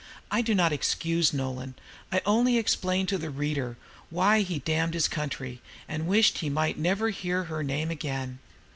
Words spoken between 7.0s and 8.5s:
hear her name again.